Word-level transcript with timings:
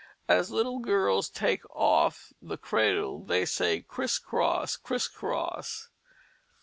As 0.27 0.49
little 0.49 0.79
girls 0.79 1.29
"take 1.29 1.61
off" 1.75 2.33
the 2.41 2.57
cradle 2.57 3.23
they 3.23 3.45
say, 3.45 3.81
"criss 3.83 4.17
cross, 4.17 4.75
criss 4.75 5.07
cross." 5.07 5.89